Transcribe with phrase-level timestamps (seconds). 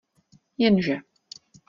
[0.59, 0.97] Jenže...